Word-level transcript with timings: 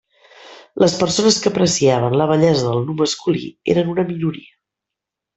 Les 0.83 0.93
persones 1.01 1.35
que 1.43 1.51
apreciaven 1.51 2.15
la 2.21 2.27
bellesa 2.31 2.63
del 2.71 2.81
nu 2.87 2.95
masculí 3.05 3.43
eren 3.75 3.93
una 3.95 4.07
minoria. 4.13 4.49